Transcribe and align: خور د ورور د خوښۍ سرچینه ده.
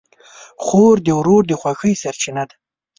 خور 0.63 0.95
د 1.05 1.07
ورور 1.19 1.43
د 1.47 1.51
خوښۍ 1.61 1.93
سرچینه 2.03 2.43
ده. 2.49 2.55